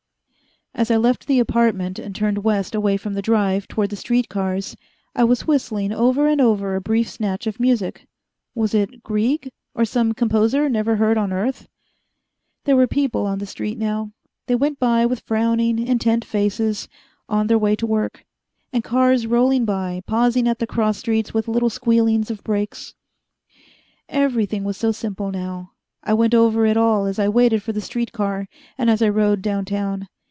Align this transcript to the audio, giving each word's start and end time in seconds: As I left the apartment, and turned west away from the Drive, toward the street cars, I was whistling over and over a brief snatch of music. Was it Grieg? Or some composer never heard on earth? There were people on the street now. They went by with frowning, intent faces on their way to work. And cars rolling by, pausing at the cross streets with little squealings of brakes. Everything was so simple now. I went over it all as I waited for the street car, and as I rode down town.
As 0.73 0.89
I 0.89 0.95
left 0.95 1.27
the 1.27 1.39
apartment, 1.39 1.99
and 1.99 2.15
turned 2.15 2.39
west 2.45 2.73
away 2.73 2.95
from 2.95 3.13
the 3.13 3.21
Drive, 3.21 3.67
toward 3.67 3.89
the 3.89 3.97
street 3.97 4.29
cars, 4.29 4.77
I 5.13 5.25
was 5.25 5.45
whistling 5.45 5.91
over 5.91 6.27
and 6.29 6.39
over 6.39 6.75
a 6.75 6.81
brief 6.81 7.09
snatch 7.09 7.45
of 7.45 7.59
music. 7.59 8.07
Was 8.55 8.73
it 8.73 9.03
Grieg? 9.03 9.51
Or 9.75 9.83
some 9.83 10.13
composer 10.13 10.69
never 10.69 10.95
heard 10.95 11.17
on 11.17 11.33
earth? 11.33 11.67
There 12.63 12.77
were 12.77 12.87
people 12.87 13.25
on 13.25 13.39
the 13.39 13.45
street 13.45 13.77
now. 13.77 14.13
They 14.47 14.55
went 14.55 14.79
by 14.79 15.05
with 15.05 15.19
frowning, 15.25 15.77
intent 15.77 16.23
faces 16.23 16.87
on 17.27 17.47
their 17.47 17.59
way 17.59 17.75
to 17.75 17.85
work. 17.85 18.23
And 18.71 18.81
cars 18.81 19.27
rolling 19.27 19.65
by, 19.65 20.01
pausing 20.07 20.47
at 20.47 20.59
the 20.59 20.65
cross 20.67 20.99
streets 20.99 21.33
with 21.33 21.49
little 21.49 21.69
squealings 21.69 22.31
of 22.31 22.45
brakes. 22.45 22.95
Everything 24.07 24.63
was 24.63 24.77
so 24.77 24.93
simple 24.93 25.31
now. 25.31 25.73
I 26.01 26.13
went 26.13 26.33
over 26.33 26.65
it 26.65 26.77
all 26.77 27.07
as 27.07 27.19
I 27.19 27.27
waited 27.27 27.61
for 27.61 27.73
the 27.73 27.81
street 27.81 28.13
car, 28.13 28.47
and 28.77 28.89
as 28.89 29.01
I 29.01 29.09
rode 29.09 29.41
down 29.41 29.65
town. 29.65 30.07